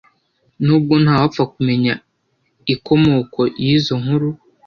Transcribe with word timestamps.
Nubwo 0.65 0.93
nta 1.03 1.15
wapfa 1.21 1.43
kumenya 1.53 1.93
ikomoko 2.73 3.39
y’izo 3.63 3.93
nkuru, 4.01 4.29